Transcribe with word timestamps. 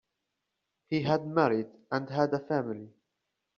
He 0.87 1.03
had 1.03 1.27
married 1.27 1.69
and 1.91 2.09
had 2.09 2.33
a 2.33 2.39
family. 2.39 2.89